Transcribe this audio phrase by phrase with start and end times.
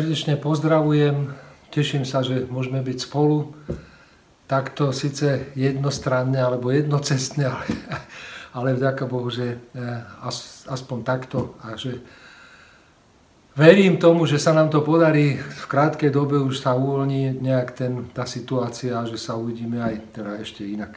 [0.00, 1.28] Srdečne pozdravujem,
[1.68, 3.52] teším sa, že môžeme byť spolu.
[4.48, 7.68] Takto síce jednostranne alebo jednocestne, ale,
[8.56, 10.00] ale vďaka Bohu, že eh,
[10.72, 12.00] aspoň takto a že
[13.60, 18.08] verím tomu, že sa nám to podarí v krátkej dobe už sa uvoľní nejak ten,
[18.16, 20.96] tá situácia a že sa uvidíme aj teda ešte inak.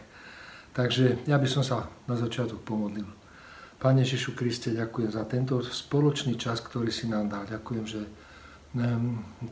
[0.72, 3.12] Takže ja by som sa na začiatok pomodlil.
[3.84, 7.44] Pane Ježišu Kriste, ďakujem za tento spoločný čas, ktorý si nám dal.
[7.52, 8.23] Ďakujem, že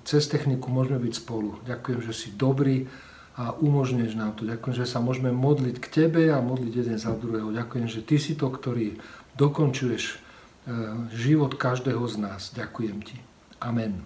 [0.01, 1.61] cez techniku môžeme byť spolu.
[1.69, 2.89] Ďakujem, že si dobrý
[3.37, 4.49] a umožňuješ nám to.
[4.49, 7.53] Ďakujem, že sa môžeme modliť k Tebe a modliť jeden za druhého.
[7.53, 8.97] Ďakujem, že Ty si to, ktorý
[9.37, 12.51] dokončuješ ehm, život každého z nás.
[12.51, 13.17] Ďakujem Ti.
[13.61, 14.01] Amen.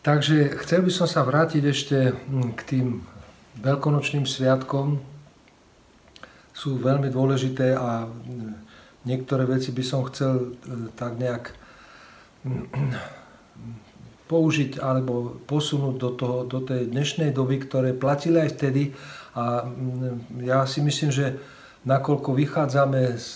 [0.00, 2.86] Takže chcel by som sa vrátiť ešte hm, k tým
[3.60, 5.02] veľkonočným sviatkom.
[6.56, 8.54] Sú veľmi dôležité a hm,
[9.04, 11.59] niektoré veci by som chcel hm, tak nejak
[14.30, 18.94] použiť alebo posunúť do, toho, do tej dnešnej doby, ktoré platili aj vtedy.
[19.34, 21.34] A mm, ja si myslím, že
[21.82, 23.30] nakoľko vychádzame z,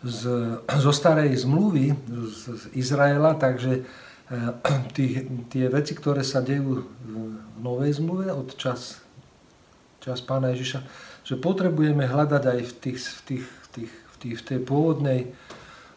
[0.00, 0.20] z,
[0.64, 4.50] zo starej zmluvy z, z Izraela, takže eh,
[4.96, 7.12] tí, tie veci, ktoré sa dejú v
[7.60, 9.04] novej zmluve od čas,
[10.00, 10.80] čas pána Ježiša,
[11.28, 15.20] že potrebujeme hľadať aj v, tých, v, tých, v, tých, v, tých, v tej pôvodnej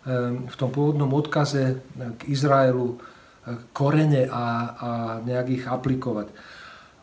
[0.06, 1.78] v tom pôvodnom odkaze
[2.17, 4.89] k Izraelu eh, korene a, a
[5.22, 6.28] nejak ich aplikovať.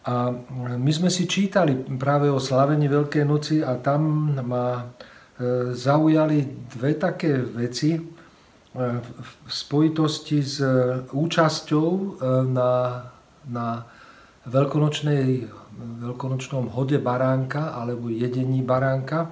[0.09, 0.32] A
[0.81, 6.98] my sme si čítali práve o slavení Veľkej noci a tam ma eh, zaujali dve
[6.98, 8.03] také veci eh,
[8.98, 10.59] v spojitosti s
[11.15, 12.19] účasťou
[12.50, 12.70] na,
[13.47, 13.66] na
[14.48, 15.47] veľkonočnej,
[16.03, 19.30] veľkonočnom hode baránka alebo jedení baránka.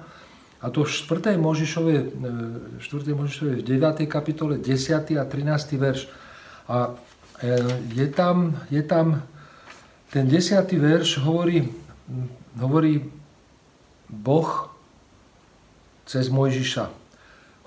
[0.57, 1.37] A to v 4.
[1.37, 2.17] Možišovej,
[2.81, 3.13] 4.
[3.13, 4.09] Možišovej v 9.
[4.09, 5.17] kapitole 10.
[5.17, 5.77] a 13.
[5.77, 6.09] verš.
[6.65, 6.97] A
[7.41, 7.61] e,
[7.93, 9.21] je tam, je tam
[10.09, 10.65] ten 10.
[10.65, 11.69] verš hovorí,
[12.57, 13.05] hovorí
[14.09, 14.73] Boh
[16.07, 16.89] cez Mojžiša.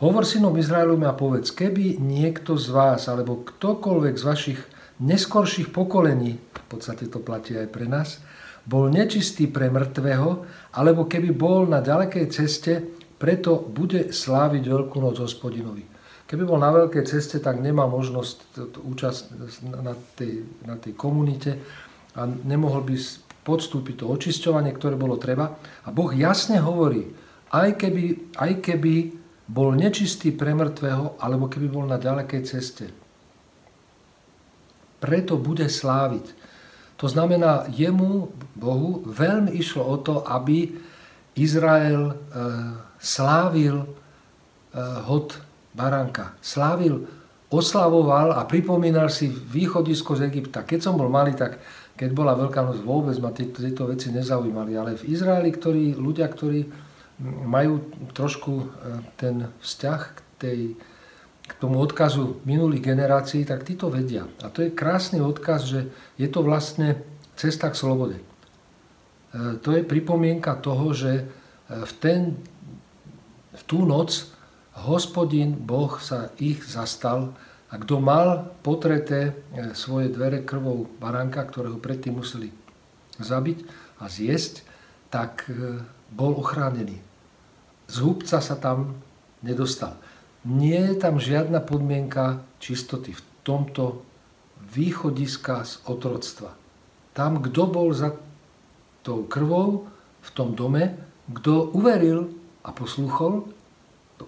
[0.01, 4.61] Hovor synom Izraelovým a povedz, keby niekto z vás, alebo ktokoľvek z vašich
[4.97, 8.25] neskorších pokolení, v podstate to platí aj pre nás,
[8.71, 10.47] bol nečistý pre mŕtvého,
[10.79, 12.79] alebo keby bol na ďalekej ceste,
[13.19, 15.91] preto bude sláviť Veľkú noc hospodinovi.
[16.31, 19.23] Keby bol na veľkej ceste, tak nemá možnosť účasť
[19.83, 21.59] na tej, na tej komunite
[22.15, 22.95] a nemohol by
[23.43, 25.59] podstúpiť to očisťovanie, ktoré bolo treba.
[25.59, 27.11] A Boh jasne hovorí,
[27.51, 28.95] aj keby, aj keby
[29.51, 32.87] bol nečistý pre mŕtvého, alebo keby bol na ďalekej ceste.
[35.03, 36.27] Preto bude sláviť.
[37.01, 40.69] To znamená, jemu, Bohu, veľmi išlo o to, aby
[41.33, 42.15] Izrael e,
[43.01, 43.87] slávil e,
[45.09, 45.33] hod
[45.73, 46.37] baránka.
[46.45, 47.09] Slávil,
[47.49, 50.69] oslavoval a pripomínal si východisko z Egypta.
[50.69, 51.57] Keď som bol malý, tak
[51.97, 54.77] keď bola Veľká noc, vôbec ma tieto, tieto veci nezaujímali.
[54.77, 56.69] Ale v Izraeli, ktorí, ľudia, ktorí
[57.49, 57.81] majú
[58.13, 58.65] trošku e,
[59.17, 60.59] ten vzťah k tej
[61.61, 64.25] tomu odkazu minulých generácií, tak tí vedia.
[64.41, 65.81] A to je krásny odkaz, že
[66.17, 66.97] je to vlastne
[67.37, 68.17] cesta k slobode.
[68.17, 68.25] E,
[69.61, 71.25] to je pripomienka toho, že e,
[71.69, 72.21] v, ten,
[73.53, 74.33] v tú noc
[74.73, 77.37] hospodin Boh sa ich zastal
[77.69, 82.49] a kto mal potreté e, svoje dvere krvou baránka, ktorého predtým museli
[83.21, 83.69] zabiť
[84.01, 84.65] a zjesť,
[85.13, 85.45] tak
[86.09, 86.97] bol ochránený.
[87.85, 88.97] Zhubca sa tam
[89.45, 90.01] nedostal
[90.45, 94.05] nie je tam žiadna podmienka čistoty v tomto
[94.73, 96.57] východiska z otroctva.
[97.13, 98.17] Tam, kto bol za
[99.03, 99.89] tou krvou
[100.21, 100.97] v tom dome,
[101.33, 102.31] kto uveril
[102.65, 103.49] a posluchol,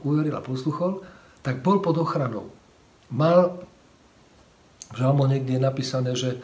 [0.02, 1.04] uveril a posluchol,
[1.44, 2.48] tak bol pod ochranou.
[3.12, 3.60] Mal,
[4.92, 6.38] v žalmo niekde je napísané, že e,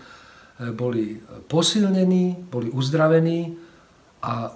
[0.72, 3.56] boli posilnení, boli uzdravení
[4.20, 4.52] a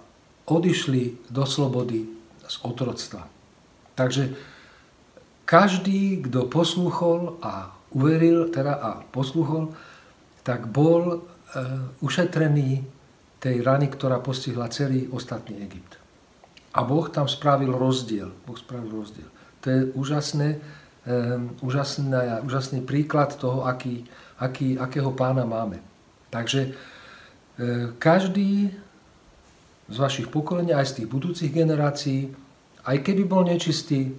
[0.48, 2.08] odišli do slobody
[2.44, 3.28] z otroctva.
[3.94, 4.51] Takže
[5.52, 9.76] každý, kto poslúchol a uveril, teda a poslúchol,
[10.40, 11.16] tak bol e,
[12.00, 12.80] ušetrený
[13.36, 16.00] tej rany, ktorá postihla celý ostatný Egypt.
[16.72, 18.32] A Boh tam spravil rozdiel.
[18.48, 19.28] Boh spravil rozdiel.
[19.60, 20.56] To je úžasné,
[21.04, 22.08] e, úžasný,
[22.48, 24.08] úžasný príklad toho, aký,
[24.40, 25.84] aký, akého pána máme.
[26.32, 26.70] Takže e,
[28.00, 28.72] každý
[29.92, 32.32] z vašich pokolení, aj z tých budúcich generácií,
[32.88, 34.16] aj keby bol nečistý,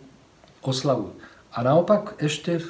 [0.62, 1.23] oslavuj.
[1.54, 2.62] A naopak ešte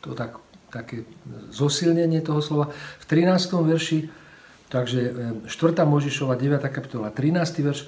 [0.00, 0.38] to tak,
[0.70, 1.02] také
[1.50, 3.50] zosilnenie toho slova v 13.
[3.66, 3.98] verši,
[4.70, 5.00] takže
[5.46, 5.50] 4.
[5.82, 6.62] Možišova 9.
[6.70, 7.66] kapitola 13.
[7.66, 7.80] verš,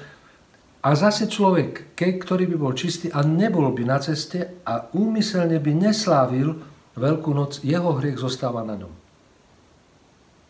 [0.81, 5.73] a zase človek, ktorý by bol čistý a nebol by na ceste a úmyselne by
[5.76, 6.56] neslávil
[7.00, 8.93] Veľkú noc, jeho hriech zostáva na ňom.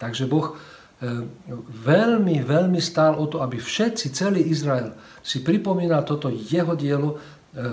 [0.00, 0.56] Takže Boh
[1.84, 7.72] veľmi, veľmi stál o to, aby všetci, celý Izrael si pripomínal toto jeho dielo e,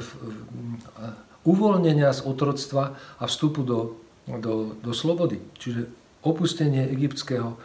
[1.48, 3.96] uvoľnenia z otroctva a vstupu do,
[4.28, 5.40] do, do slobody.
[5.56, 5.88] Čiže
[6.28, 7.56] opustenie egyptského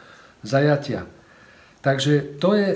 [0.46, 1.10] zajatia.
[1.82, 2.68] Takže to je,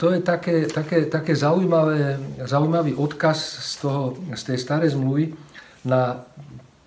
[0.00, 2.16] to je také, také, také zaujímavé,
[2.48, 5.36] zaujímavý odkaz z, toho, z tej starej zmluvy
[5.84, 6.24] na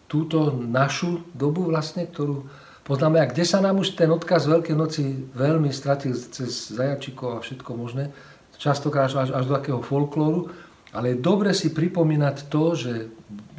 [0.09, 2.49] túto našu dobu vlastne, ktorú
[2.81, 3.21] poznáme.
[3.21, 5.03] A kde sa nám už ten odkaz Veľkej noci
[5.37, 8.09] veľmi stratil cez zajačikov a všetko možné,
[8.57, 10.49] častokrát až, až do takého folklóru,
[10.95, 12.93] ale je dobre si pripomínať to, že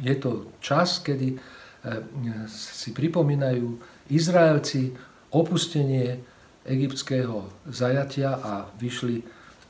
[0.01, 1.39] je to čas, kedy eh,
[2.49, 3.77] si pripomínajú
[4.09, 4.93] Izraelci
[5.29, 6.17] opustenie
[6.65, 9.21] egyptského zajatia a vyšli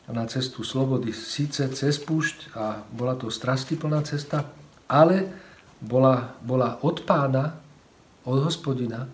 [0.10, 4.42] na cestu slobody síce cez púšť a bola to strastiplná cesta,
[4.90, 5.30] ale
[5.78, 7.62] bola, bola od pána,
[8.26, 9.06] od hospodina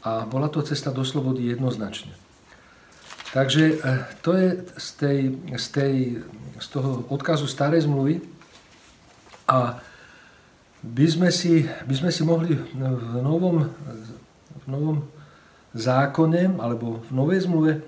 [0.00, 2.23] a bola to cesta do slobody jednoznačne.
[3.34, 4.48] Takže e, to je
[4.78, 5.18] z, tej,
[5.58, 5.94] z, tej,
[6.62, 8.22] z toho odkazu starej zmluvy.
[9.50, 9.82] A
[10.86, 13.66] by sme si, by sme si mohli v novom,
[14.62, 15.02] v novom
[15.74, 17.82] zákone alebo v Novej zmluve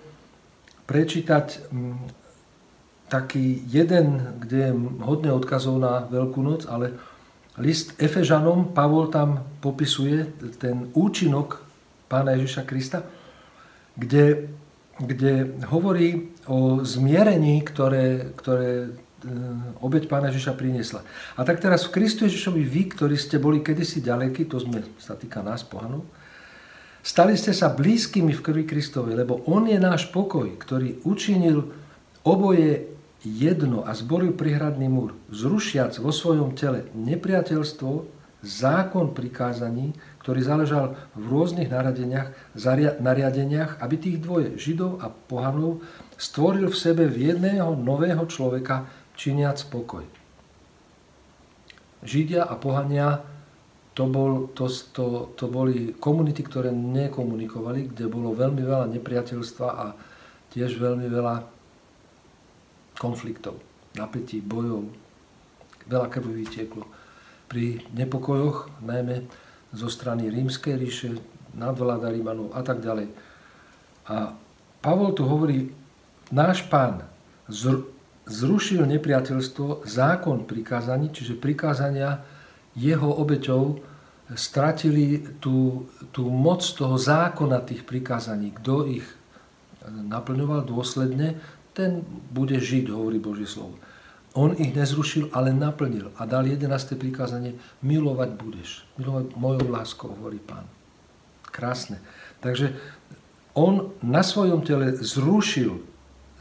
[0.90, 1.70] prečítať
[3.06, 4.72] taký jeden, kde je
[5.06, 6.98] hodne odkazov na Veľkú noc, ale
[7.62, 10.26] list Efežanom, Pavol tam popisuje
[10.58, 11.62] ten účinok
[12.10, 13.06] pána Ježiša Krista,
[13.94, 14.50] kde,
[14.96, 18.88] kde hovorí o zmierení, ktoré, ktoré e,
[19.84, 21.04] obeď pána Ježiša priniesla.
[21.36, 25.12] A tak teraz v Kristu Ježišovi vy, ktorí ste boli kedysi ďalekí, to sme, sa
[25.12, 26.04] týka nás, pohanov,
[27.06, 31.70] Stali ste sa blízkymi v krvi Kristovej, lebo On je náš pokoj, ktorý učinil
[32.26, 32.90] oboje
[33.22, 38.10] jedno a zboril prihradný múr, zrušiac vo svojom tele nepriateľstvo,
[38.42, 39.94] zákon prikázaní,
[40.26, 41.70] ktorý záležal v rôznych
[42.98, 45.86] nariadeniach, aby tých dvoje, Židov a pohanov,
[46.18, 50.02] stvoril v sebe v jedného nového človeka, činiac pokoj.
[52.02, 53.22] Židia a pohania
[53.94, 59.94] to, bol, to, to, to boli komunity, ktoré nekomunikovali, kde bolo veľmi veľa nepriateľstva a
[60.50, 61.46] tiež veľmi veľa
[62.98, 63.62] konfliktov,
[63.94, 64.90] napätí, bojov,
[65.86, 66.82] veľa krvi vytieklo.
[67.46, 71.10] Pri nepokojoch, najmä zo strany rímskej ríše,
[71.56, 73.08] nadvláda Rímanov a tak ďalej.
[74.06, 74.36] A
[74.84, 75.72] Pavol tu hovorí,
[76.30, 77.02] náš pán
[78.26, 82.22] zrušil nepriateľstvo, zákon prikázaní, čiže prikázania
[82.76, 83.80] jeho obeťou
[84.34, 88.50] stratili tú, tú moc toho zákona tých prikázaní.
[88.58, 89.06] Kto ich
[89.86, 91.38] naplňoval dôsledne,
[91.70, 92.02] ten
[92.34, 93.78] bude žiť, hovorí Božie slovo.
[94.36, 96.68] On ich nezrušil, ale naplnil a dal 11.
[97.00, 98.84] prikázanie, milovať budeš.
[99.00, 100.68] Milovať mojou láskou, hovorí pán.
[101.48, 102.04] Krásne.
[102.44, 102.76] Takže
[103.56, 105.80] on na svojom tele zrušil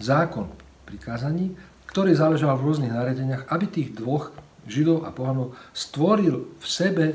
[0.04, 0.52] zákon
[0.84, 1.56] prikázaní,
[1.88, 4.36] ktorý záležal v rôznych nariadeniach, aby tých dvoch
[4.66, 7.06] Židov a pohanov, stvoril v sebe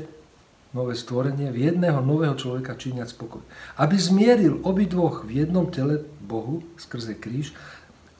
[0.71, 3.43] nové stvorenie, v jedného nového človeka činiac spokoj.
[3.75, 7.51] Aby zmieril obidvoch v jednom tele Bohu skrze kríž,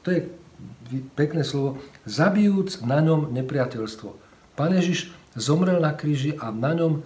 [0.04, 0.28] to je
[1.16, 4.10] pekné slovo, zabijúc na ňom nepriateľstvo.
[4.58, 7.00] Pán Ježiš zomrel na kríži a na ňom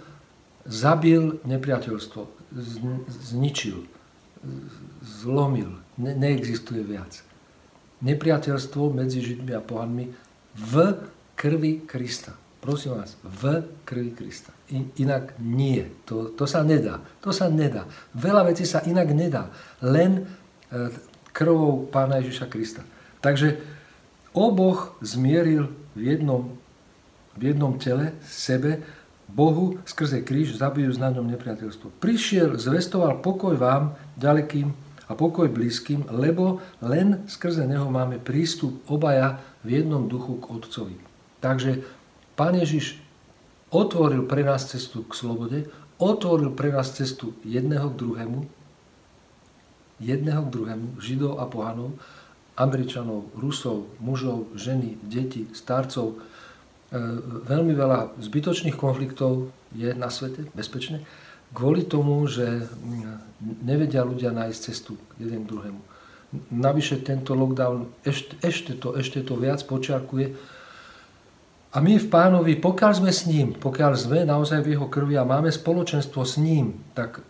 [0.67, 2.27] zabil nepriateľstvo,
[3.31, 3.87] zničil,
[5.03, 7.23] zlomil, ne, neexistuje viac.
[8.03, 10.11] Nepriateľstvo medzi Židmi a pohanmi
[10.59, 10.75] v
[11.39, 12.35] krvi Krista.
[12.61, 14.51] Prosím vás, v krvi Krista.
[14.99, 15.87] Inak nie.
[16.11, 16.99] To, to sa nedá.
[17.23, 17.87] To sa nedá.
[18.11, 19.55] Veľa vecí sa inak nedá.
[19.81, 20.91] Len e,
[21.31, 22.83] krvou Pána Ježiša Krista.
[23.21, 23.61] Takže
[24.37, 26.43] oboch zmieril v jednom,
[27.37, 28.83] v jednom tele sebe,
[29.27, 31.99] Bohu skrze kríž, zabijúc na ňom nepriateľstvo.
[31.99, 34.71] Prišiel, zvestoval pokoj vám, ďalekým
[35.11, 40.97] a pokoj blízkym, lebo len skrze neho máme prístup obaja v jednom duchu k Otcovi.
[41.43, 41.83] Takže
[42.37, 43.01] Pán Ježiš
[43.73, 45.59] otvoril pre nás cestu k slobode,
[45.97, 48.41] otvoril pre nás cestu jedného k druhému,
[50.05, 51.97] jedného k druhému, židov a pohanov,
[52.57, 56.17] Američanov, Rusov, mužov, ženy, deti, starcov.
[56.17, 56.17] E,
[57.45, 61.05] veľmi veľa zbytočných konfliktov je na svete, bezpečne,
[61.53, 62.65] kvôli tomu, že
[63.63, 65.81] nevedia ľudia nájsť cestu jeden k druhému.
[66.51, 70.57] Navyše tento lockdown ešte, ešte, to, ešte to viac počiarkuje,
[71.77, 75.29] a my v pánovi, pokiaľ sme s ním, pokiaľ sme naozaj v jeho krvi a
[75.29, 77.21] máme spoločenstvo s ním, tak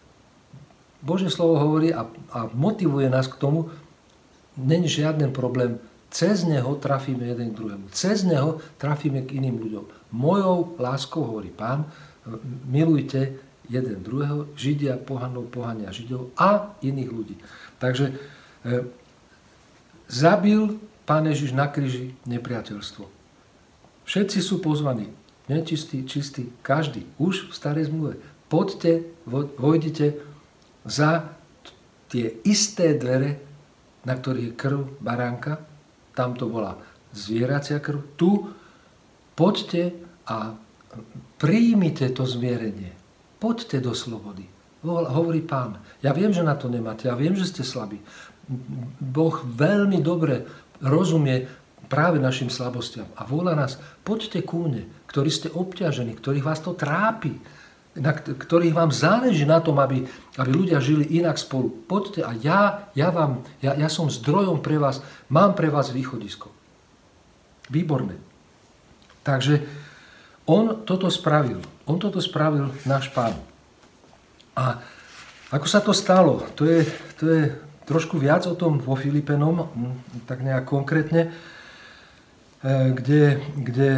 [1.02, 3.66] Božie slovo hovorí a, a motivuje nás k tomu,
[4.56, 5.78] není žiaden problém.
[6.10, 7.86] Cez neho trafíme jeden k druhému.
[7.92, 9.84] Cez neho trafíme k iným ľuďom.
[10.16, 11.84] Mojou láskou, hovorí pán,
[12.64, 13.36] milujte
[13.68, 17.36] jeden druhého, Židia, pohanov, pohania Židov a iných ľudí.
[17.82, 18.14] Takže e,
[20.06, 23.06] zabil Pán Ježiš na kríži nepriateľstvo.
[24.10, 25.14] Všetci sú pozvaní,
[25.46, 28.18] nečistí, čistí, každý, už v starej zmluve.
[28.50, 29.06] Poďte,
[29.58, 30.18] vojdite
[30.82, 31.30] za
[32.10, 33.38] tie isté dvere,
[34.06, 35.60] na ktorých je krv baránka,
[36.14, 36.78] tam to bola
[37.10, 38.48] zvieracia krv, tu
[39.34, 39.92] poďte
[40.30, 40.54] a
[41.36, 42.94] príjmite to zmierenie.
[43.36, 44.48] Poďte do slobody.
[44.86, 45.82] Hovorí pán.
[46.00, 47.10] Ja viem, že na to nemáte.
[47.10, 48.00] Ja viem, že ste slabí.
[49.02, 50.46] Boh veľmi dobre
[50.80, 51.50] rozumie
[51.90, 56.74] práve našim slabostiam a volá nás, poďte ku mne, ktorí ste obťažení, ktorých vás to
[56.74, 57.34] trápi,
[57.96, 60.04] na ktorých vám záleží na tom, aby,
[60.36, 61.72] aby ľudia žili inak spolu.
[61.88, 62.60] Poďte a ja,
[62.92, 65.00] ja, vám, ja, ja som zdrojom pre vás,
[65.32, 66.52] mám pre vás východisko.
[67.72, 68.20] Výborné.
[69.24, 69.64] Takže
[70.46, 71.58] on toto spravil.
[71.88, 73.34] On toto spravil náš pán.
[74.54, 74.78] A
[75.50, 76.46] ako sa to stalo?
[76.54, 76.86] To je,
[77.18, 77.42] to je
[77.86, 79.66] trošku viac o tom vo Filipenom,
[80.26, 81.30] tak nejak konkrétne,
[82.62, 83.90] e, kde, kde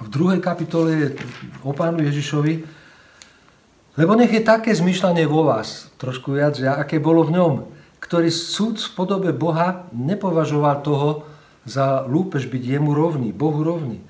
[0.00, 1.14] v druhej kapitole
[1.62, 2.66] o pánu Ježišovi,
[3.94, 7.52] lebo nech je také zmyšľanie vo vás, trošku viac, aké bolo v ňom,
[8.02, 11.08] ktorý súd v podobe Boha nepovažoval toho,
[11.64, 14.04] za lúpež byť jemu rovný, Bohu rovný.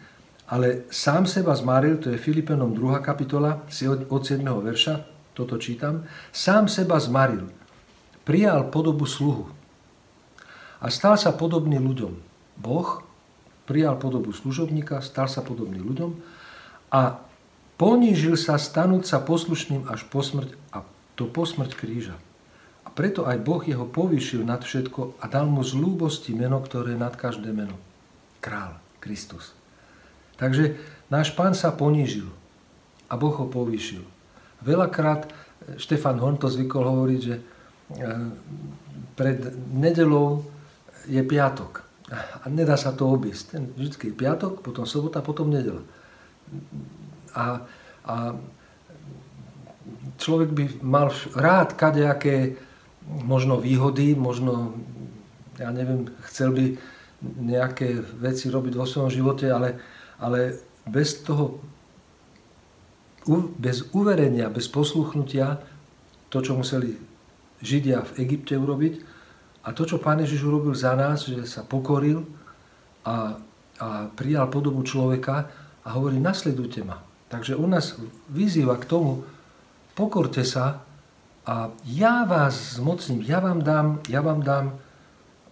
[0.51, 2.99] Ale sám seba zmaril, to je Filipenom 2.
[2.99, 3.63] kapitola,
[4.11, 4.43] od 7.
[4.43, 4.95] verša,
[5.39, 6.03] toto čítam,
[6.35, 7.47] sám seba zmaril,
[8.27, 9.47] prijal podobu sluhu
[10.83, 12.13] a stal sa podobný ľuďom.
[12.59, 13.03] Boh
[13.65, 16.11] prijal podobu služobníka, stal sa podobný ľuďom
[16.93, 17.19] a
[17.81, 20.85] ponížil sa stanúť sa poslušným až po smrť a
[21.17, 22.17] to po smrť kríža
[22.95, 27.03] preto aj Boh jeho povýšil nad všetko a dal mu z lúbosti meno, ktoré je
[27.03, 27.75] nad každé meno.
[28.39, 29.51] Král, Kristus.
[30.39, 30.79] Takže
[31.11, 32.31] náš pán sa ponížil
[33.11, 34.07] a Boh ho povýšil.
[34.63, 37.43] Veľakrát eh, Štefan Horn to zvykol hovoriť, že eh,
[39.19, 39.43] pred
[39.75, 40.47] nedelou
[41.11, 41.83] je piatok.
[42.13, 43.45] A nedá sa to obísť.
[43.57, 45.81] Ten vždy je piatok, potom sobota, potom nedela.
[47.33, 47.65] A,
[48.05, 48.37] a
[50.21, 52.61] človek by mal rád kadejaké
[53.09, 54.77] možno výhody, možno,
[55.57, 56.65] ja neviem, chcel by
[57.25, 59.81] nejaké veci robiť vo svojom živote, ale,
[60.21, 61.65] ale bez toho,
[63.57, 65.57] bez uverenia, bez posluchnutia,
[66.29, 67.01] to, čo museli
[67.65, 69.14] Židia v Egypte urobiť
[69.65, 72.21] a to, čo Pán Ježiš urobil za nás, že sa pokoril
[73.05, 73.41] a,
[73.81, 75.49] a prijal podobu človeka
[75.81, 77.01] a hovorí, nasledujte ma.
[77.33, 77.97] Takže on nás
[78.29, 79.25] vyzýva k tomu,
[79.97, 80.85] pokorte sa
[81.49, 84.77] a ja vás zmocním, ja vám dám, ja vám dám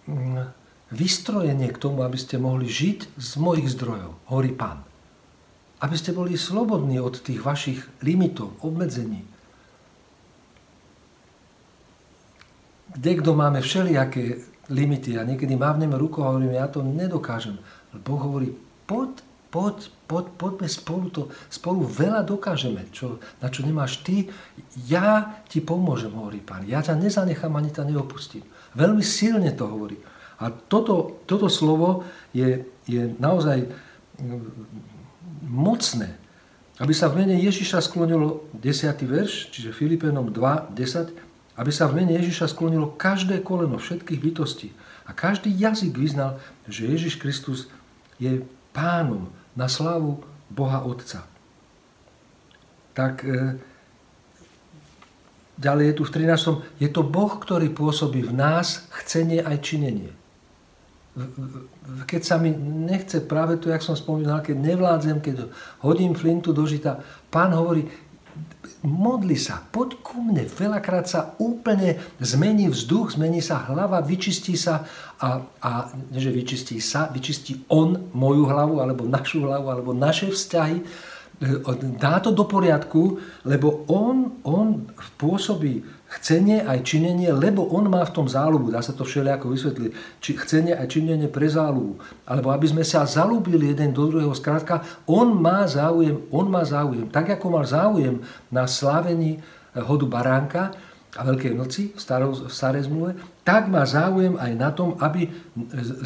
[0.09, 0.45] mm,
[0.92, 4.85] vystrojenie k tomu, aby ste mohli žiť z mojich zdrojov, hovorí pán.
[5.81, 9.32] Aby ste boli slobodní od tých vašich limitov, obmedzení.
[12.93, 17.57] Kde kto máme všelijaké limity a niekedy mávneme rukou a hovoríme, ja to nedokážem.
[17.93, 18.53] Boh hovorí,
[18.85, 21.23] poď poď, poď, poďme spolu to,
[21.53, 24.33] spolu veľa dokážeme, čo, na čo nemáš ty,
[24.89, 26.65] ja ti pomôžem, hovorí pán.
[26.65, 28.49] Ja ťa nezanechám ani ťa neopustím.
[28.73, 30.01] Veľmi silne to hovorí.
[30.41, 33.69] A toto, toto slovo je, je naozaj
[34.17, 34.41] mm,
[35.45, 36.17] mocné.
[36.81, 38.97] Aby sa v mene Ježiša sklonilo 10.
[39.05, 41.13] verš, čiže Filipenom 2, 10,
[41.57, 44.69] aby sa v mene Ježiša sklonilo každé koleno všetkých bytostí
[45.05, 47.69] a každý jazyk vyznal, že Ježiš Kristus
[48.17, 48.41] je
[48.73, 51.29] pánom na slávu Boha Otca.
[52.97, 53.57] Tak e,
[55.61, 56.81] ďalej je tu v 13.
[56.81, 60.13] Je to Boh, ktorý pôsobí v nás chcenie aj činenie.
[62.09, 62.57] Keď sa mi
[62.89, 65.53] nechce práve to, jak som spomínal, keď nevládzem, keď
[65.85, 67.85] hodím flintu do žita, pán hovorí,
[68.83, 70.47] modli sa, poď ku mne.
[70.47, 74.83] Veľakrát sa úplne zmení vzduch, zmení sa hlava, vyčistí sa
[75.23, 75.71] a, a
[76.11, 80.83] že vyčistí sa, vyčistí on moju hlavu, alebo našu hlavu, alebo naše vzťahy.
[81.99, 84.87] Dá to do poriadku, lebo on, on
[85.19, 85.83] pôsobí
[86.19, 90.31] chcenie aj činenie, lebo on má v tom záľubu, dá sa to všelijako vysvetliť, či
[90.37, 91.97] chcenie aj činenie pre záľubu,
[92.29, 97.09] alebo aby sme sa zalúbili jeden do druhého, skrátka, on má záujem, on má záujem,
[97.09, 98.21] tak ako mal záujem
[98.53, 100.77] na slávení eh, hodu baránka
[101.12, 105.29] a Veľkej noci v, starou, v starej zmluve, tak má záujem aj na tom, aby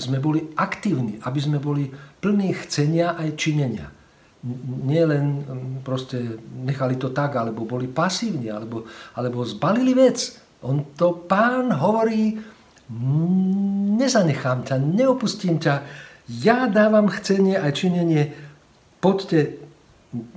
[0.02, 3.87] sme boli aktívni, aby sme boli plní chcenia aj činenia
[4.87, 8.87] nielen mm, proste nechali to tak, alebo boli pasívni, alebo,
[9.19, 10.38] alebo zbalili vec.
[10.62, 12.38] On to pán hovorí,
[13.99, 15.75] nezanechám ťa, neopustím ťa,
[16.26, 18.35] ja dávam chcenie a činenie,
[18.99, 19.62] poďte,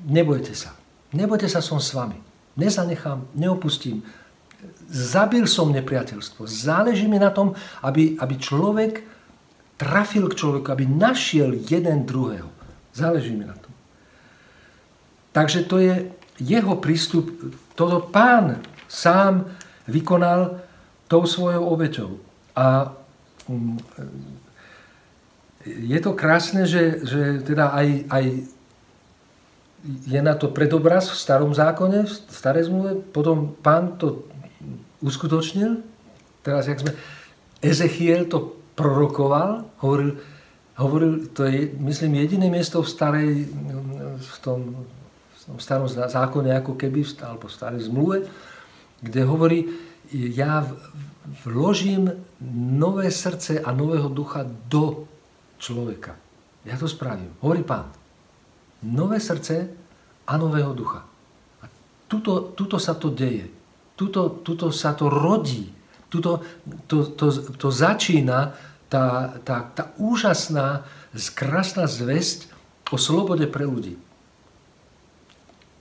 [0.06, 0.78] nebojte sa.
[1.10, 2.18] Nebojte sa, som s vami.
[2.54, 4.06] Nezanechám, neopustím.
[4.90, 6.46] Zabil som nepriateľstvo.
[6.46, 9.02] Záleží mi na tom, aby, aby človek
[9.80, 12.52] trafil k človeku, aby našiel jeden druhého.
[12.94, 13.69] Záleží mi na tom.
[15.32, 16.10] Takže to je
[16.40, 17.30] jeho prístup.
[17.76, 19.46] Toto pán sám
[19.86, 20.62] vykonal
[21.10, 22.12] tou svojou obeťou.
[22.56, 22.94] A
[23.50, 23.78] mm,
[25.66, 28.26] je to krásne, že, že teda aj, aj
[30.08, 34.28] je na to predobraz v starom zákone, v starej zmluve, potom pán to
[35.00, 35.80] uskutočnil.
[36.44, 36.92] Teraz, jak sme...
[37.60, 40.16] Ezechiel to prorokoval, hovoril,
[40.80, 43.32] hovoril, to je, myslím, jediné miesto v starej,
[44.16, 44.88] v tom,
[45.58, 48.18] v starom zákone, ako keby, alebo v starej zmluve,
[49.02, 49.60] kde hovorí,
[50.14, 50.66] ja
[51.46, 52.10] vložím
[52.78, 55.06] nové srdce a nového ducha do
[55.62, 56.18] človeka.
[56.66, 57.34] Ja to spravím.
[57.42, 57.90] Hovorí pán.
[58.86, 59.70] Nové srdce
[60.28, 61.06] a nového ducha.
[61.62, 61.66] A
[62.08, 63.48] tuto, tuto sa to deje.
[63.96, 65.70] Tuto, tuto sa to rodí.
[66.10, 66.42] Tuto,
[66.90, 68.56] to, to, to začína
[68.90, 70.88] tá, tá, tá úžasná,
[71.38, 72.50] krásna zväzť
[72.90, 73.98] o slobode pre ľudí.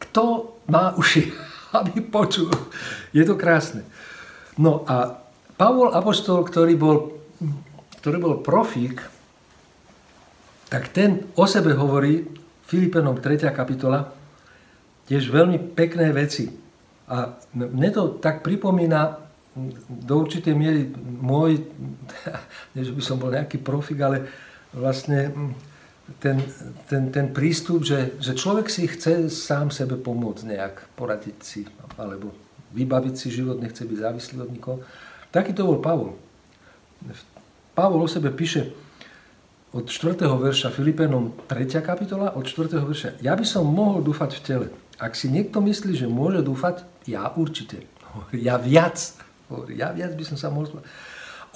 [0.09, 1.33] Kto má uši,
[1.79, 2.51] aby počul?
[3.13, 3.85] Je to krásne.
[4.59, 5.21] No a
[5.59, 7.19] Pavol Apostol, ktorý bol,
[7.99, 9.03] ktorý bol profík,
[10.69, 12.29] tak ten o sebe hovorí,
[12.69, 13.49] Filipenom 3.
[13.57, 14.13] kapitola,
[15.09, 16.53] tiež veľmi pekné veci.
[17.09, 19.25] A mne to tak pripomína
[19.89, 21.65] do určitej miery môj,
[22.77, 24.29] nie že by som bol nejaký profik, ale
[24.71, 25.33] vlastne
[26.17, 26.41] ten,
[26.89, 31.61] ten, ten prístup, že, že človek si chce sám sebe pomôcť nejak, poradiť si,
[32.01, 32.33] alebo
[32.73, 34.79] vybaviť si život, nechce byť závislý od nikoho.
[35.29, 36.17] Taký to bol Pavol.
[37.77, 38.73] Pavol o sebe píše,
[39.69, 40.17] od 4.
[40.25, 41.85] verša Filipenom 3.
[41.85, 42.73] kapitola, od 4.
[42.81, 43.21] verša.
[43.21, 44.67] Ja by som mohol dúfať v tele.
[44.97, 47.85] Ak si niekto myslí, že môže dúfať, ja určite.
[48.33, 48.97] Ja viac.
[49.69, 50.81] Ja viac by som sa mohol...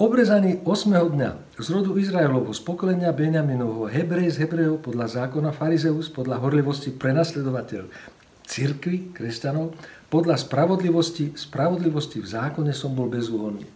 [0.01, 0.89] Obrezaný 8.
[0.89, 6.89] dňa z rodu Izraelovho, z pokolenia Benjaminovho, Hebrej z Hebrejov, podľa zákona Farizeus, podľa horlivosti
[6.89, 7.93] prenasledovateľ
[8.41, 9.77] cirkvi, kresťanov,
[10.09, 13.69] podľa spravodlivosti, spravodlivosti v zákone som bol bezúhonný.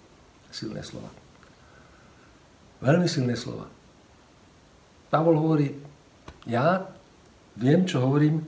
[0.50, 1.14] Silné slova.
[2.82, 3.70] Veľmi silné slova.
[5.14, 5.70] Pavol hovorí,
[6.50, 6.82] ja
[7.62, 8.42] viem, čo hovorím,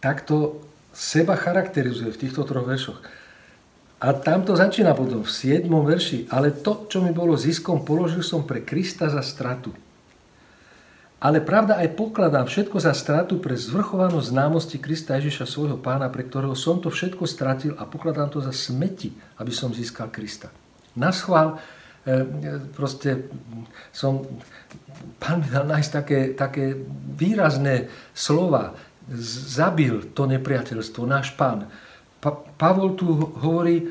[0.00, 0.64] takto
[0.96, 3.04] seba charakterizuje v týchto troch veršoch.
[3.96, 5.64] A tam to začína potom v 7.
[5.64, 6.28] verši.
[6.28, 9.72] Ale to, čo mi bolo ziskom, položil som pre Krista za stratu.
[11.16, 16.28] Ale pravda aj pokladám všetko za stratu pre zvrchovanú známosti Krista Ježiša svojho pána, pre
[16.28, 20.52] ktorého som to všetko stratil a pokladám to za smeti, aby som získal Krista.
[20.92, 21.56] Na schvál,
[22.04, 22.28] e,
[22.76, 23.32] proste
[23.96, 24.28] som
[25.16, 26.76] pán mi dal nájsť také, také
[27.16, 28.76] výrazné slova.
[29.56, 31.64] Zabil to nepriateľstvo, náš pán.
[32.26, 33.06] Pa- Pavol tu
[33.38, 33.86] hovorí,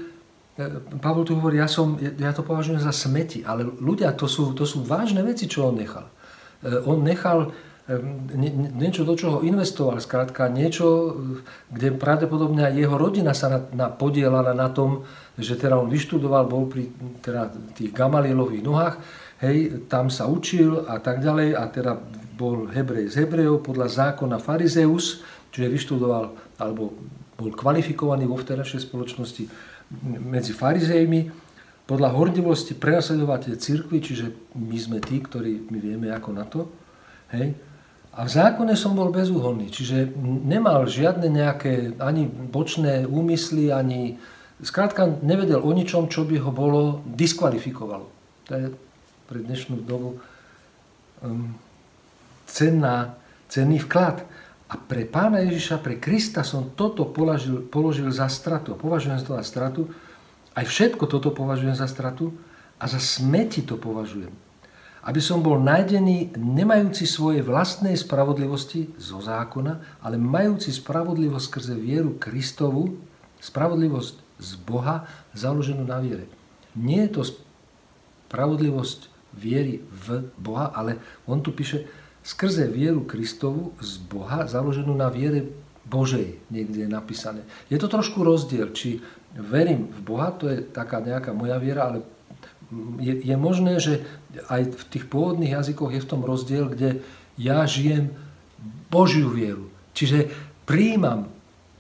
[0.60, 0.64] e,
[1.00, 4.68] Pavol tu hovorí, ja, som, ja to považujem za smeti, ale ľudia, to sú, to
[4.68, 6.12] sú vážne veci, čo on nechal.
[6.60, 7.56] E, on nechal
[7.88, 7.96] e,
[8.76, 11.16] niečo, do čoho investoval, skrátka niečo,
[11.72, 15.08] kde pravdepodobne aj jeho rodina sa na, na podielala na tom,
[15.40, 16.92] že teda on vyštudoval, bol pri
[17.24, 18.96] teda, tých Gamalielových nohách,
[19.48, 21.96] hej, tam sa učil a tak ďalej a teda
[22.36, 25.24] bol Hebrej z Hebrejov podľa zákona Farizeus,
[25.56, 26.92] čiže vyštudoval alebo
[27.36, 29.44] bol kvalifikovaný vo vtedajšej spoločnosti
[30.24, 31.46] medzi farizejmi,
[31.86, 36.66] podľa hordivosti prenasledovať tie cirkvi, čiže my sme tí, ktorí my vieme ako na to.
[37.30, 37.54] Hej.
[38.16, 44.18] A v zákone som bol bezúhonný, čiže nemal žiadne nejaké ani bočné úmysly, ani...
[44.56, 48.08] Skrátka nevedel o ničom, čo by ho bolo diskvalifikovalo.
[48.48, 48.66] To je
[49.28, 50.16] pre dnešnú dobu
[51.20, 51.52] um,
[52.48, 53.20] cenná,
[53.52, 54.24] cenný vklad.
[54.66, 58.74] A pre pána Ježiša, pre Krista som toto položil, položil za stratu.
[58.74, 59.94] A považujem to za stratu.
[60.58, 62.34] Aj všetko toto považujem za stratu.
[62.82, 64.34] A za smeti to považujem.
[65.06, 72.18] Aby som bol nájdený nemajúci svojej vlastnej spravodlivosti zo zákona, ale majúci spravodlivosť skrze vieru
[72.18, 72.98] Kristovu,
[73.38, 75.06] spravodlivosť z Boha
[75.38, 76.26] založenú na viere.
[76.74, 77.22] Nie je to
[78.34, 80.98] spravodlivosť viery v Boha, ale
[81.30, 81.86] on tu píše
[82.26, 85.46] skrze vieru Kristovu z Boha, založenú na viere
[85.86, 87.46] Božej, niekde je napísané.
[87.70, 88.98] Je to trošku rozdiel, či
[89.38, 92.00] verím v Boha, to je taká nejaká moja viera, ale
[92.98, 94.02] je, je možné, že
[94.50, 97.06] aj v tých pôvodných jazykoch je v tom rozdiel, kde
[97.38, 98.10] ja žijem
[98.90, 99.70] Božiu vieru.
[99.94, 100.34] Čiže
[100.66, 101.30] príjmam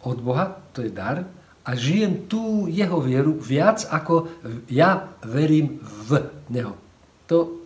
[0.06, 1.26] od Boha, to je dar,
[1.66, 4.30] a žijem tú jeho vieru viac ako
[4.70, 6.78] ja verím v Neho.
[7.26, 7.58] To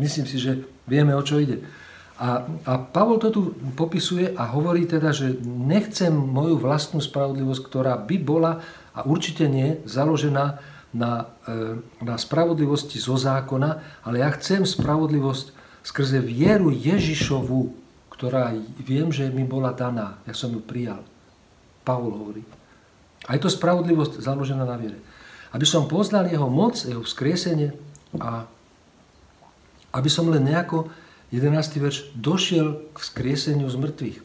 [0.00, 1.60] myslím si, že vieme, o čo ide.
[2.24, 8.00] A, a Pavol to tu popisuje a hovorí teda, že nechcem moju vlastnú spravodlivosť, ktorá
[8.00, 8.64] by bola
[8.96, 10.56] a určite nie založená
[10.96, 15.52] na, e, na spravodlivosti zo zákona, ale ja chcem spravodlivosť
[15.84, 17.76] skrze vieru Ježišovu,
[18.08, 20.16] ktorá viem, že mi bola daná.
[20.24, 21.04] Ja som ju prijal.
[21.84, 22.42] Pavol hovorí.
[23.28, 24.96] A je to spravodlivosť založená na viere.
[25.52, 27.76] Aby som poznal jeho moc, jeho vzkriesenie
[28.16, 28.48] a
[29.92, 30.88] aby som len nejako
[31.34, 31.82] 11.
[31.82, 34.16] verš, došiel k vzkrieseniu z mŕtvych.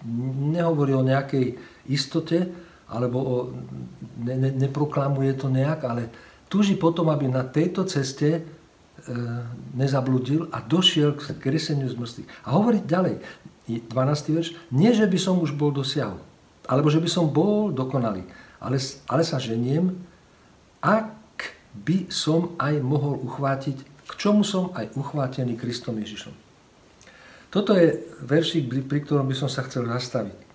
[0.53, 1.57] Nehovorí o nejakej
[1.89, 2.53] istote,
[2.85, 3.35] alebo o,
[4.21, 6.13] ne, ne, neproklamuje to nejak, ale
[6.45, 8.41] túži potom, aby na tejto ceste e,
[9.73, 12.29] nezabludil a došiel k vzkrieseniu z mŕtvych.
[12.45, 13.25] A hovorí ďalej,
[13.69, 14.37] 12.
[14.37, 16.21] verš, nie, že by som už bol dosiahol,
[16.65, 18.25] alebo že by som bol dokonalý,
[18.61, 18.77] ale,
[19.09, 19.93] ale sa ženiem,
[20.81, 21.13] ak
[21.85, 23.77] by som aj mohol uchvátiť,
[24.09, 26.48] k čomu som aj uchvátený Kristom Ježišom.
[27.49, 30.49] Toto je veršík, pri ktorom by som sa chcel zastaviť.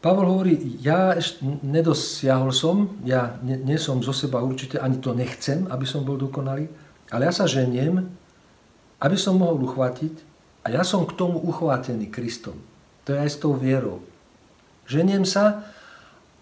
[0.00, 5.68] Pavol hovorí, ja ešte nedosiahol som, ja nie, som zo seba určite, ani to nechcem,
[5.68, 6.72] aby som bol dokonalý,
[7.12, 8.08] ale ja sa ženiem,
[8.96, 10.14] aby som mohol uchvátiť
[10.64, 12.56] a ja som k tomu uchvátený Kristom.
[13.04, 14.00] To je aj s tou vierou.
[14.88, 15.68] Ženiem sa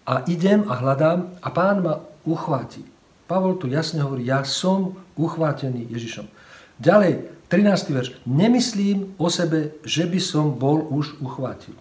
[0.07, 2.87] a idem a hľadám a pán ma uchváti.
[3.27, 6.31] Pavol tu jasne hovorí, ja som uchvátený Ježišom.
[6.79, 7.89] Ďalej, 13.
[7.89, 8.09] verš.
[8.29, 11.73] Nemyslím o sebe, že by som bol už uchvátil.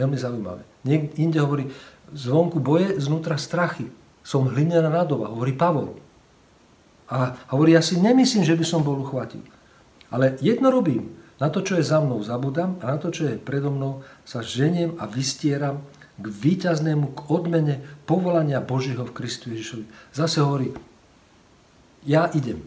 [0.00, 0.64] Veľmi zaujímavé.
[0.82, 1.68] Niekde inde hovorí,
[2.16, 3.92] zvonku boje, znútra strachy.
[4.24, 6.00] Som hlinená nádoba, hovorí Pavol.
[7.12, 9.44] A hovorí, ja si nemyslím, že by som bol uchvátil.
[10.08, 11.20] Ale jedno robím.
[11.36, 14.40] Na to, čo je za mnou, zabudám a na to, čo je predo mnou, sa
[14.40, 15.84] ženiem a vystieram
[16.16, 19.84] k víťaznému, k odmene povolania Božího v Kristu Ježišovi.
[20.14, 20.72] Zase hovorí,
[22.06, 22.62] ja idem.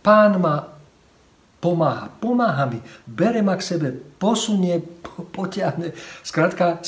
[0.00, 0.79] Pán ma
[1.60, 2.08] pomáha.
[2.08, 2.80] Pomáha mi.
[3.04, 4.80] Bere ma k sebe, posunie,
[5.30, 5.92] potiahne.
[6.24, 6.80] Skrátka,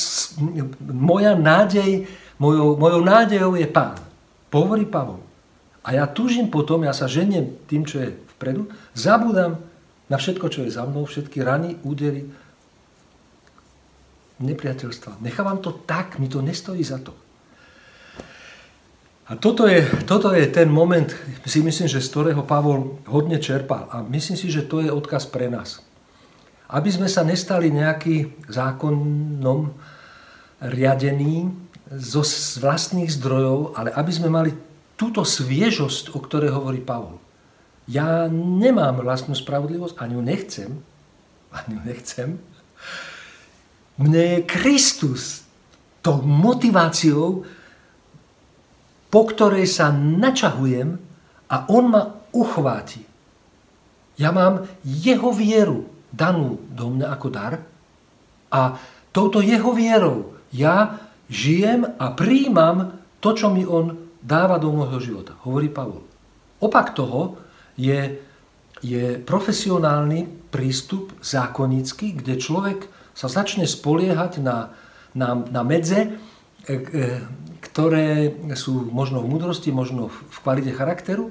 [0.81, 2.09] moja nádej,
[2.41, 4.01] mojou, mojou nádejou je Pán.
[4.49, 5.21] Pohovorí Pavol.
[5.85, 9.61] A ja túžim potom, ja sa ženiem tým, čo je vpredu, zabudám
[10.07, 12.27] na všetko, čo je za mnou, všetky rany, údery,
[14.43, 15.23] nepriateľstva.
[15.23, 17.15] Nechávam to tak, mi to nestojí za to.
[19.31, 21.07] A toto je, toto je ten moment,
[21.47, 23.87] si myslím, že z ktorého Pavol hodne čerpal.
[23.95, 25.79] A myslím si, že to je odkaz pre nás.
[26.67, 29.71] Aby sme sa nestali nejaký zákonom
[30.59, 31.55] riadený
[31.93, 32.25] zo
[32.59, 34.51] vlastných zdrojov, ale aby sme mali
[34.99, 37.23] túto sviežosť, o ktorej hovorí Pavol.
[37.91, 40.71] Ja nemám vlastnú spravodlivosť, ani ju nechcem.
[41.51, 42.29] Ani ju nechcem.
[43.99, 45.47] Mne je Kristus
[46.01, 47.47] tou motiváciou,
[49.13, 50.97] po ktorej sa načahujem
[51.53, 53.05] a on ma uchváti.
[54.17, 57.61] Ja mám jeho vieru danú do mňa ako dar
[58.49, 58.81] a
[59.13, 65.37] touto jeho vierou ja žijem a príjmam to, čo mi on dáva do môjho života,
[65.45, 66.05] hovorí Pavol.
[66.61, 67.41] Opak toho
[67.77, 68.21] je,
[68.85, 74.73] je profesionálny prístup zákonnícky, kde človek sa začne spoliehať na,
[75.17, 76.81] na, na medze, e, e,
[77.63, 81.31] ktoré sú možno v múdrosti, možno v kvalite charakteru.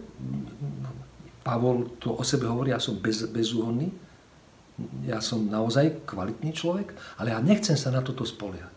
[1.43, 3.91] Pavol to o sebe hovorí, ja som bez, bezúhonný,
[5.03, 8.71] ja som naozaj kvalitný človek, ale ja nechcem sa na toto spoliehať.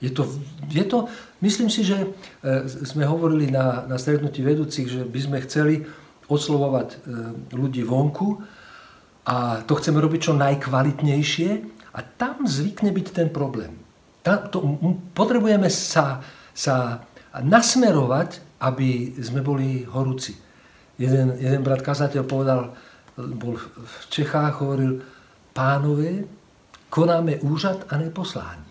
[0.00, 0.24] Je to,
[0.72, 1.12] je to,
[1.44, 2.08] myslím si, že e,
[2.88, 5.84] sme hovorili na, na stretnutí vedúcich, že by sme chceli
[6.24, 6.96] oslovovať e,
[7.52, 8.40] ľudí vonku
[9.28, 11.50] a to chceme robiť čo najkvalitnejšie
[11.92, 13.76] a tam zvykne byť ten problém.
[14.24, 14.80] Tam, to,
[15.12, 16.24] potrebujeme sa
[16.60, 17.00] sa
[17.40, 20.36] nasmerovať, aby sme boli horúci.
[21.00, 22.76] Jeden, jeden brat kazateľ povedal,
[23.16, 25.00] bol v Čechách, hovoril,
[25.56, 26.28] pánové,
[26.92, 28.68] konáme úžad a neposlání.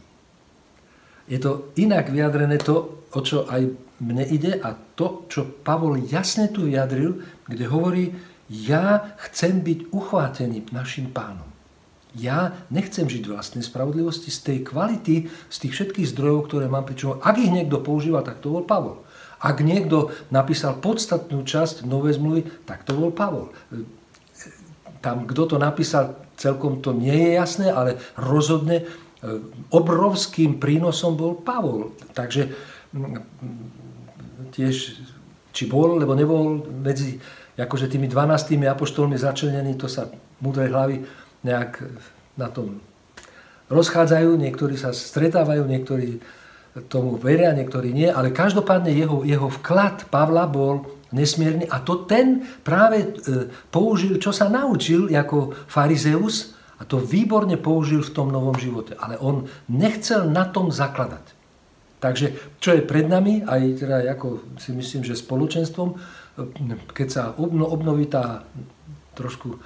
[1.30, 3.66] Je to inak vyjadrené to, o čo aj
[4.06, 8.06] mne ide a to, čo Pavol jasne tu vyjadril, kde hovorí,
[8.50, 11.49] ja chcem byť uchvátený našim pánom.
[12.18, 16.90] Ja nechcem žiť vlastnej spravodlivosti z tej kvality, z tých všetkých zdrojov, ktoré mám.
[16.90, 19.06] Pričom ak ich niekto používa, tak to bol Pavol.
[19.40, 23.54] Ak niekto napísal podstatnú časť Novej zmluvy, tak to bol Pavol.
[25.06, 28.86] Tam, kto to napísal, celkom to nie je jasné, ale rozhodne e,
[29.70, 31.96] obrovským prínosom bol Pavol.
[32.18, 32.52] Takže
[34.50, 34.76] tiež,
[35.54, 37.22] či bol, lebo nebol medzi
[37.60, 40.08] akože tými 12 apoštolmi začlenený, to sa
[40.40, 40.96] múdrej hlavy
[41.46, 41.84] nejak
[42.36, 42.84] na tom
[43.70, 46.20] rozchádzajú, niektorí sa stretávajú, niektorí
[46.90, 52.46] tomu veria, niektorí nie, ale každopádne jeho, jeho vklad Pavla bol nesmierny a to ten
[52.62, 53.08] práve e,
[53.74, 58.96] použil, čo sa naučil ako farizeus A to výborne použil v tom novom živote.
[58.96, 61.36] Ale on nechcel na tom zakladať.
[62.00, 66.00] Takže čo je pred nami, aj teda ako si myslím, že spoločenstvom,
[66.96, 68.48] keď sa obnoví tá
[69.20, 69.60] trošku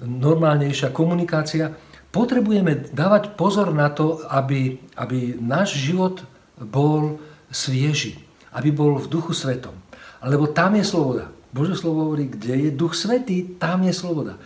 [0.00, 1.72] normálnejšia komunikácia,
[2.12, 6.24] potrebujeme dávať pozor na to, aby, aby náš život
[6.56, 7.20] bol
[7.52, 8.20] svieži,
[8.56, 9.76] aby bol v duchu svetom.
[10.24, 11.28] Lebo tam je sloboda.
[11.52, 14.40] Bože slovo hovorí, kde je duch svetý, tam je sloboda.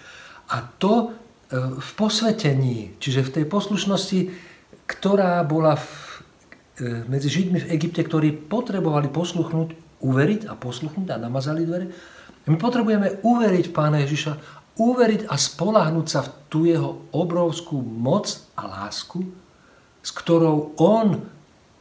[0.51, 1.15] A to
[1.51, 4.21] e, v posvetení, čiže v tej poslušnosti,
[4.87, 6.07] ktorá bola v
[6.77, 9.73] E, medzi Židmi v Egypte, ktorí potrebovali posluchnúť,
[10.05, 11.89] uveriť a posluchnúť a namazali dvere.
[12.47, 18.69] My potrebujeme uveriť Pána Ježiša, uveriť a spolahnúť sa v tú jeho obrovskú moc a
[18.69, 19.25] lásku,
[20.05, 21.25] s ktorou on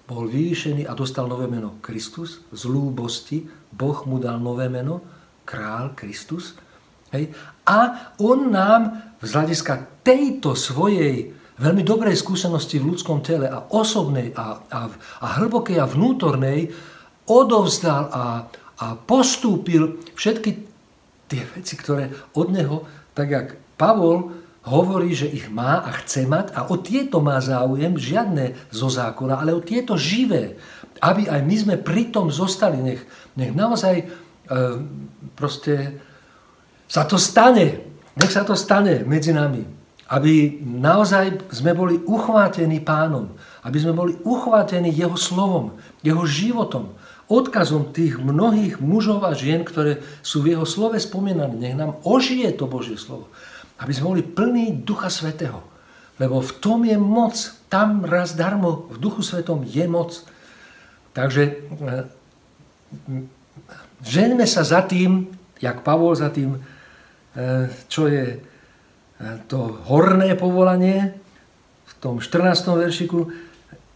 [0.05, 2.45] bol vyvýšený a dostal nové meno Kristus.
[2.53, 5.01] Z lúbosti Boh mu dal nové meno,
[5.45, 6.55] král Kristus.
[7.13, 7.33] Hej.
[7.65, 14.35] A on nám z hľadiska tejto svojej veľmi dobrej skúsenosti v ľudskom tele a osobnej
[14.35, 14.79] a, a,
[15.21, 16.69] a hlbokej a vnútornej
[17.25, 18.25] odovzdal a,
[18.81, 20.64] a postúpil všetky
[21.29, 22.85] tie veci, ktoré od neho,
[23.15, 24.31] tak jak Pavol
[24.65, 29.37] hovorí, že ich má a chce mať a o tieto má záujem, žiadne zo zákona,
[29.37, 30.57] ale o tieto živé,
[31.01, 32.81] aby aj my sme pri tom zostali.
[32.81, 33.01] Nech,
[33.37, 34.05] nech naozaj e,
[35.37, 36.01] proste
[36.89, 37.85] sa to stane.
[38.17, 39.61] Nech sa to stane medzi nami.
[40.05, 43.37] Aby naozaj sme boli uchvátení pánom.
[43.61, 46.93] Aby sme boli uchvátení jeho slovom, jeho životom,
[47.25, 51.57] odkazom tých mnohých mužov a žien, ktoré sú v jeho slove spomínané.
[51.57, 53.29] Nech nám ožije to Božie slovo.
[53.81, 55.65] Aby sme boli plní Ducha Svetého.
[56.21, 57.35] Lebo v tom je moc.
[57.67, 60.21] Tam raz darmo v Duchu Svetom je moc.
[61.11, 61.53] Takže e,
[64.05, 65.27] ženme sa za tým,
[65.59, 66.59] jak Pavol za tým, e,
[67.91, 68.39] čo je
[69.47, 71.15] to horné povolanie,
[71.85, 72.51] v tom 14.
[72.75, 73.31] veršiku,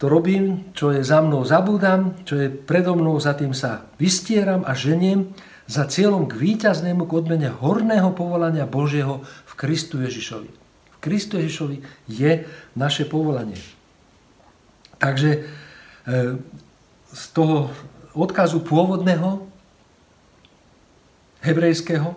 [0.00, 4.64] to robím, čo je za mnou zabúdam, čo je predo mnou, za tým sa vystieram
[4.64, 5.28] a ženiem
[5.68, 10.50] za cieľom k víťaznému k odmene horného povolania Božieho v Kristu Ježišovi.
[10.96, 13.60] V Kristu Ježišovi je naše povolanie.
[14.96, 15.40] Takže e,
[17.12, 17.68] z toho
[18.16, 19.44] odkazu pôvodného
[21.44, 22.16] hebrejského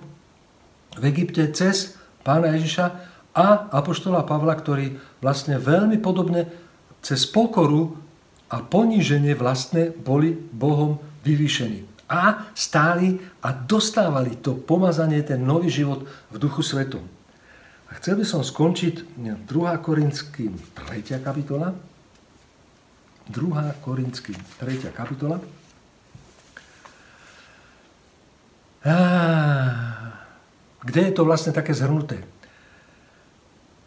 [0.95, 2.85] v Egypte cez pána Ježiša
[3.35, 6.47] a apoštola Pavla, ktorí vlastne veľmi podobne
[7.03, 7.99] cez pokoru
[8.47, 12.07] a poníženie vlastne boli Bohom vyvýšení.
[12.07, 17.03] A stáli a dostávali to pomazanie, ten nový život v duchu svetom.
[17.91, 19.45] A chcel by som skončiť 2.
[19.83, 20.55] Korinským
[20.89, 21.19] 3.
[21.19, 21.75] kapitola.
[23.29, 23.83] 2.
[23.83, 24.89] Korinským 3.
[24.95, 25.37] kapitola.
[30.83, 32.32] Kde je to vlastne také zhrnuté?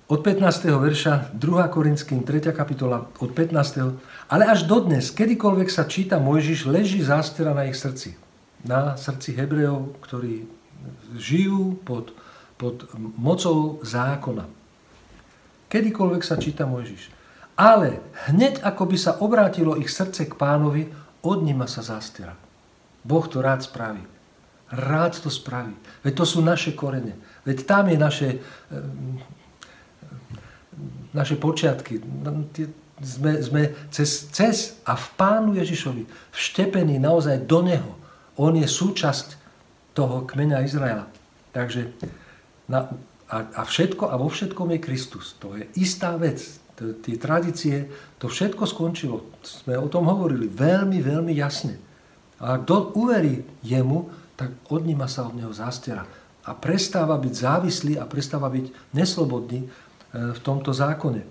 [0.06, 0.70] Od 15.
[0.70, 1.66] verša, 2.
[1.66, 2.54] Korinským, 3.
[2.54, 3.98] kapitola, od 15.
[4.30, 8.14] Ale až dodnes, kedykoľvek sa číta Mojžiš, leží zástera na ich srdci.
[8.62, 10.46] Na srdci Hebrejov, ktorí
[11.18, 12.14] žijú pod,
[12.54, 12.86] pod
[13.18, 14.46] mocou zákona.
[15.66, 17.10] Kedykoľvek sa číta Mojžiš.
[17.58, 17.98] Ale
[18.30, 20.86] hneď ako by sa obrátilo ich srdce k pánovi,
[21.26, 22.38] od nima sa zástera.
[23.02, 24.06] Boh to rád spraví
[24.70, 25.74] rád to spraví.
[26.02, 27.14] Veď to sú naše korene.
[27.46, 28.28] Veď tam je naše,
[31.16, 32.00] naše počiatky.
[32.96, 37.92] Sme, sme cez, cez a v Pánu Ježišovi vštepení naozaj do Neho.
[38.36, 39.36] On je súčasť
[39.96, 41.08] toho kmeňa Izraela.
[41.52, 41.92] Takže
[42.68, 42.92] na,
[43.32, 45.36] a, a všetko a vo všetkom je Kristus.
[45.40, 46.40] To je istá vec.
[46.76, 47.88] Tie tradície,
[48.20, 49.32] to všetko skončilo.
[49.40, 51.80] Sme o tom hovorili veľmi, veľmi jasne.
[52.36, 56.04] A kto uverí jemu, tak odníma sa od neho zástera
[56.46, 59.66] a prestáva byť závislý a prestáva byť neslobodný
[60.16, 61.22] v tomto zákone.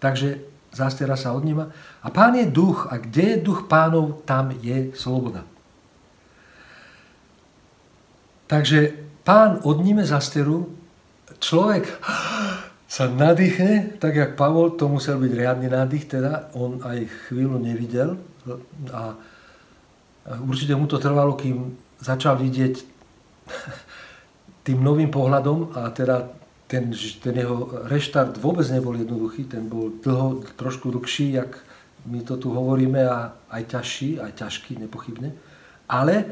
[0.00, 1.70] Takže zástera sa odníma.
[2.02, 5.44] A pán je duch a kde je duch pánov, tam je sloboda.
[8.50, 10.74] Takže pán odníme zasteru,
[11.38, 11.86] človek
[12.90, 18.18] sa nadýchne, tak jak Pavol, to musel byť riadny nádych, teda on aj chvíľu nevidel
[18.90, 19.14] a
[20.42, 22.74] určite mu to trvalo, kým začal vidieť
[24.66, 26.39] tým novým pohľadom a teda
[26.70, 31.58] ten, ten jeho reštart vôbec nebol jednoduchý, ten bol dlho, trošku dlhší, jak
[32.06, 35.34] my to tu hovoríme, a aj ťažší, aj ťažký, nepochybne.
[35.90, 36.30] Ale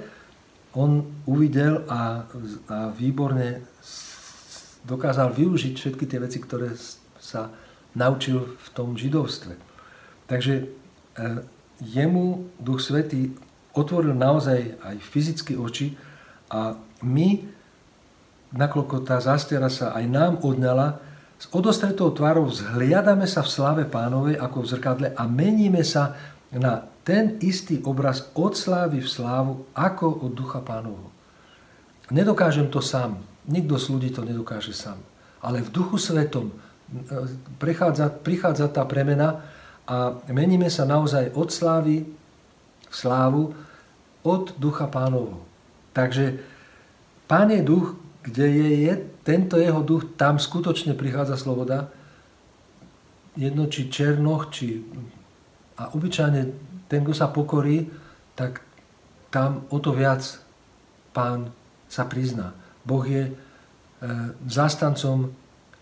[0.78, 2.22] on uvidel a,
[2.70, 3.66] a výborne
[4.86, 6.70] dokázal využiť všetky tie veci, ktoré
[7.18, 7.50] sa
[7.98, 9.58] naučil v tom židovstve.
[10.30, 10.64] Takže e,
[11.82, 13.34] jemu Duch Svetý
[13.74, 15.98] otvoril naozaj aj fyzicky oči
[16.46, 17.57] a my,
[18.52, 21.00] nakoľko tá zástiera sa aj nám odňala,
[21.38, 26.18] s odostretou tvárou vzhliadame sa v sláve pánovej ako v zrkadle a meníme sa
[26.50, 31.14] na ten istý obraz od slávy v slávu ako od ducha pánovho.
[32.10, 33.22] Nedokážem to sám.
[33.48, 34.98] Nikto z ľudí to nedokáže sám.
[35.38, 36.54] Ale v duchu svetom e,
[38.24, 39.46] prichádza tá premena
[39.88, 42.02] a meníme sa naozaj od slávy
[42.88, 43.54] v slávu
[44.26, 45.46] od ducha pánovho.
[45.94, 46.42] Takže
[47.30, 47.96] pán je duch,
[48.28, 51.88] kde je, je tento jeho duch, tam skutočne prichádza sloboda.
[53.32, 54.84] Jedno či černoch, či...
[55.78, 56.42] A obyčajne
[56.90, 57.88] ten, kto sa pokorí,
[58.36, 58.60] tak
[59.32, 60.20] tam o to viac
[61.16, 61.52] pán
[61.88, 62.52] sa prizná.
[62.84, 63.32] Boh je e,
[64.44, 65.32] zástancom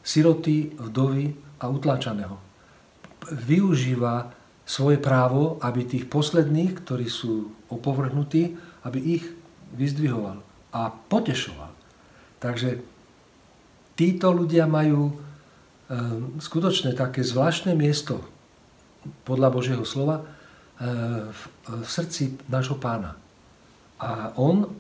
[0.07, 2.39] siroty, vdovy a utlačaného.
[3.33, 4.31] Využíva
[4.67, 8.55] svoje právo, aby tých posledných, ktorí sú opovrhnutí,
[8.87, 9.25] aby ich
[9.75, 10.43] vyzdvihoval
[10.75, 11.76] a potešoval.
[12.47, 12.79] Takže
[13.99, 15.15] títo ľudia majú e,
[16.39, 18.23] skutočne také zvláštne miesto
[19.27, 20.25] podľa Božieho slova e,
[21.27, 23.19] v, v srdci nášho pána.
[23.99, 24.71] A on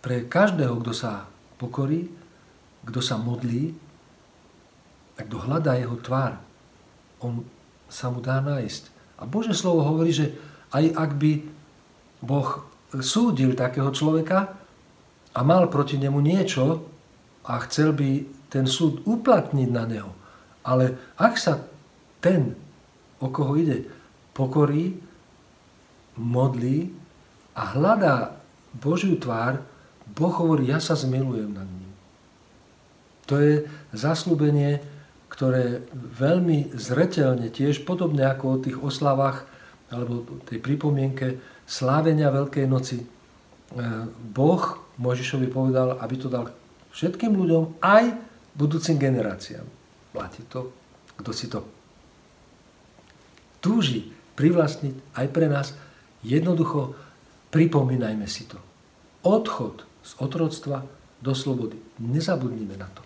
[0.00, 1.28] pre každého, kto sa
[1.60, 2.08] pokorí,
[2.88, 3.76] kto sa modlí,
[5.18, 6.40] a kto hľadá jeho tvár,
[7.20, 7.44] on
[7.92, 8.82] sa mu dá nájsť.
[9.20, 10.32] A Bože slovo hovorí, že
[10.72, 11.32] aj ak by
[12.22, 12.62] Boh
[13.02, 14.57] súdil takého človeka,
[15.34, 16.84] a mal proti nemu niečo
[17.44, 20.12] a chcel by ten súd uplatniť na neho.
[20.64, 21.64] Ale ak sa
[22.20, 22.56] ten,
[23.20, 23.88] o koho ide,
[24.36, 24.96] pokorí,
[26.18, 26.92] modlí
[27.54, 28.36] a hľadá
[28.74, 29.62] Božiu tvár,
[30.08, 31.92] Boh hovorí, ja sa zmilujem nad ním.
[33.28, 34.80] To je zaslúbenie,
[35.28, 39.44] ktoré veľmi zretelne tiež, podobne ako o tých oslavách
[39.92, 41.36] alebo tej pripomienke
[41.68, 43.08] slávenia Veľkej noci, eh,
[44.08, 46.50] Boh Mojžišovi povedal, aby to dal
[46.90, 48.18] všetkým ľuďom, aj
[48.58, 49.66] budúcim generáciám.
[50.10, 50.74] Platí to,
[51.18, 51.62] kto si to
[53.58, 54.08] túži
[54.38, 55.74] privlastniť aj pre nás,
[56.22, 56.94] jednoducho
[57.50, 58.58] pripomínajme si to.
[59.26, 60.86] Odchod z otroctva
[61.18, 61.76] do slobody.
[61.98, 63.02] Nezabudnime na to.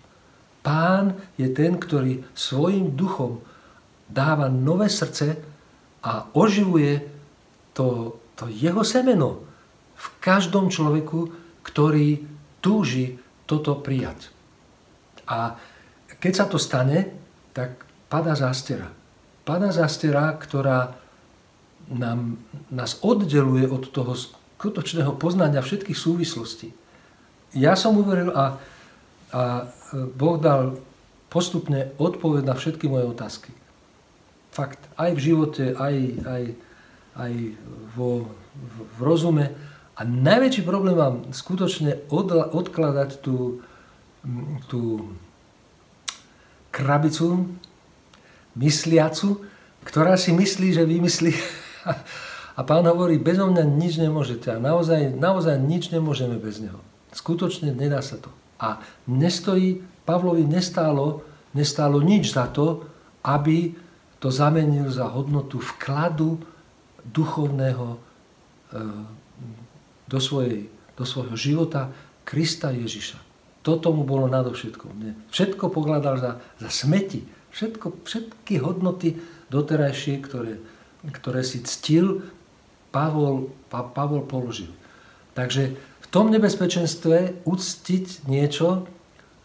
[0.63, 3.41] Pán je ten, ktorý svojim duchom
[4.07, 5.35] dáva nové srdce
[6.05, 7.01] a oživuje
[7.73, 9.43] to, to jeho semeno
[9.97, 12.23] v každom človeku, ktorý
[12.63, 14.31] túži toto prijať.
[15.27, 15.55] A
[16.19, 17.11] keď sa to stane,
[17.51, 18.87] tak pada zástera.
[19.43, 20.95] Pada zástera, ktorá
[21.91, 22.39] nám,
[22.71, 26.71] nás oddeluje od toho skutočného poznania všetkých súvislostí.
[27.51, 28.55] Ja som uveril a,
[29.35, 29.41] a
[30.15, 30.79] Boh dal
[31.27, 33.51] postupne odpoveď na všetky moje otázky.
[34.53, 35.95] Fakt, aj v živote, aj,
[36.29, 36.43] aj,
[37.17, 37.33] aj
[37.97, 39.49] vo, v, v rozume.
[39.93, 42.09] A najväčší problém mám skutočne
[42.49, 43.61] odkladať tú,
[44.65, 45.13] tú
[46.73, 47.53] krabicu
[48.57, 49.45] mysliacu,
[49.85, 51.33] ktorá si myslí, že vymyslí.
[52.57, 54.53] A pán hovorí, bez mňa nič nemôžete.
[54.53, 56.77] A naozaj, naozaj nič nemôžeme bez neho.
[57.09, 58.29] Skutočne nedá sa to.
[58.61, 58.77] A
[59.09, 61.25] nestojí, Pavlovi nestálo,
[61.57, 62.85] nestálo nič za to,
[63.25, 63.73] aby
[64.21, 66.37] to zamenil za hodnotu vkladu
[67.03, 67.99] duchovného e,
[70.13, 71.89] do, svojej, do svojho života
[72.21, 73.17] Krista Ježiša.
[73.65, 74.93] Toto mu bolo nadovšetko.
[75.33, 77.25] Všetko pokladal za, za smeti.
[77.49, 79.17] Všetko, všetky hodnoty
[79.49, 80.61] doterajšie, ktoré,
[81.09, 82.21] ktoré si ctil,
[82.93, 84.69] Pavol, pa, Pavol položil.
[85.33, 88.85] Takže v tom nebezpečenstve uctiť niečo,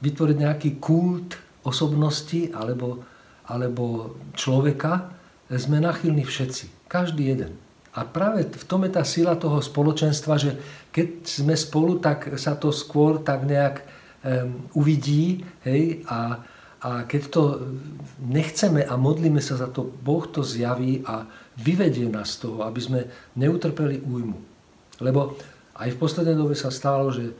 [0.04, 3.08] vytvoriť nejaký kult osobnosti alebo,
[3.48, 5.16] alebo človeka,
[5.48, 6.92] sme nachylní všetci.
[6.92, 7.56] Každý jeden.
[7.97, 10.59] A práve v tom je tá sila toho spoločenstva, že
[10.93, 15.45] keď sme spolu, tak sa to skôr tak nejak um, uvidí.
[15.64, 16.45] Hej, a,
[16.84, 17.43] a keď to
[18.22, 21.26] nechceme a modlíme sa za to, Boh to zjaví a
[21.59, 23.01] vyvedie nás z toho, aby sme
[23.34, 24.39] neutrpeli újmu.
[25.03, 25.39] Lebo
[25.78, 27.34] aj v poslednej dobe sa stalo, že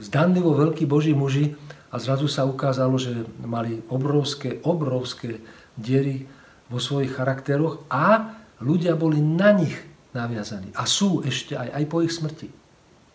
[0.00, 1.56] zdanlivo veľkí boží muži
[1.90, 5.42] a zrazu sa ukázalo, že mali obrovské, obrovské
[5.74, 6.24] diery
[6.70, 9.76] vo svojich charakteroch a ľudia boli na nich
[10.12, 10.72] naviazaní.
[10.76, 12.48] A sú ešte aj, aj po ich smrti.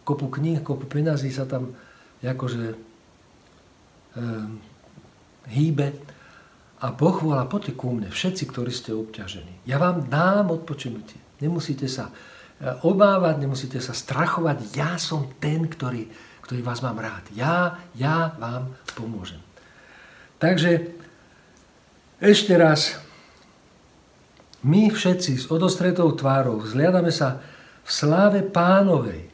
[0.06, 1.74] Kopu kníh, kopu penazí sa tam
[2.22, 2.78] akože e,
[5.54, 5.88] hýbe.
[6.82, 9.66] A Boh volá, poďte ku mne, všetci, ktorí ste obťažení.
[9.66, 11.18] Ja vám dám odpočinutie.
[11.42, 12.14] Nemusíte sa e,
[12.86, 14.78] obávať, nemusíte sa strachovať.
[14.78, 16.10] Ja som ten, ktorý,
[16.46, 17.26] ktorý vás mám rád.
[17.34, 19.42] Ja, ja vám pomôžem.
[20.38, 20.94] Takže
[22.22, 23.05] ešte raz
[24.66, 27.38] my všetci s odostretou tvárou vzliadame sa
[27.86, 29.30] v sláve pánovej.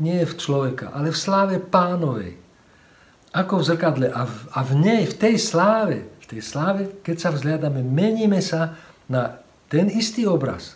[0.00, 2.40] Nie v človeka, ale v sláve pánovej.
[3.30, 4.06] ako v zrkadle.
[4.10, 8.40] A v, a v nej, v tej sláve, v tej sláve, keď sa vzhľadáme, meníme
[8.42, 8.74] sa
[9.06, 9.38] na
[9.70, 10.74] ten istý obraz.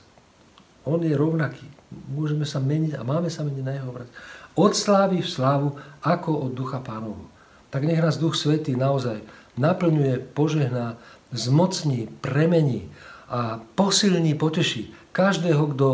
[0.86, 1.66] On je rovnaký.
[2.12, 4.06] Môžeme sa meniť a máme sa meniť na jeho obraz.
[4.54, 5.74] Od slávy v slávu,
[6.04, 7.26] ako od ducha pánovho.
[7.74, 9.18] Tak nech nás Duch Svetý naozaj
[9.58, 10.94] naplňuje, požehná,
[11.34, 12.86] zmocní, premení
[13.28, 15.88] a posilní, poteší každého, kto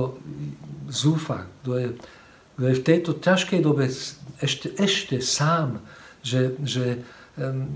[0.89, 1.89] zúfa, kto je,
[2.57, 3.87] kto je v tejto ťažkej dobe
[4.41, 5.85] ešte, ešte sám,
[6.25, 7.05] že, že
[7.37, 7.69] um,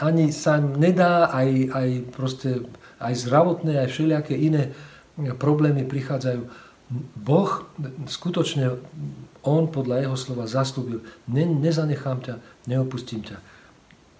[0.00, 2.50] ani sa nedá, aj, aj, proste,
[3.02, 4.72] aj zdravotné, aj všelijaké iné
[5.36, 6.42] problémy prichádzajú.
[7.18, 7.50] Boh
[8.06, 8.78] skutočne,
[9.42, 12.34] On podľa Jeho slova zaslúbil, ne, nezanechám ťa,
[12.70, 13.38] neopustím ťa.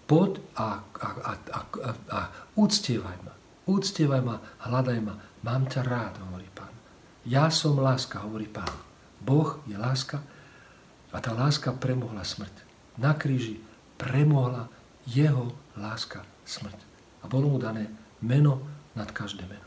[0.07, 2.19] Poď a, a, a, a, a, a
[2.55, 3.36] úctievaj ma.
[3.67, 5.19] Úctievaj ma, hľadaj ma.
[5.43, 6.71] Mám ťa rád, hovorí pán.
[7.27, 8.71] Ja som láska, hovorí pán.
[9.19, 10.23] Boh je láska
[11.11, 12.55] a tá láska premohla smrť.
[13.03, 13.59] Na kríži
[13.99, 14.71] premohla
[15.03, 16.79] jeho láska smrť.
[17.23, 17.91] A bolo mu dané
[18.23, 18.63] meno
[18.95, 19.67] nad každé meno.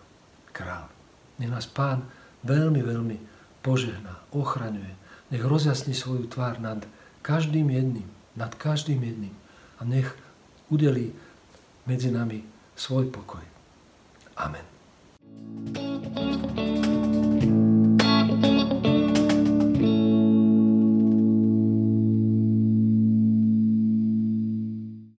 [0.55, 0.87] Král.
[1.35, 2.07] Nech nás pán
[2.47, 3.17] veľmi, veľmi
[3.59, 4.95] požehná, ochraňuje.
[5.31, 6.79] Nech rozjasní svoju tvár nad
[7.19, 8.07] každým jedným,
[8.39, 9.35] nad každým jedným.
[9.79, 10.07] A nech
[10.71, 11.11] udelí
[11.83, 12.47] medzi nami
[12.79, 13.48] svoj pokoj.
[14.39, 14.63] Amen.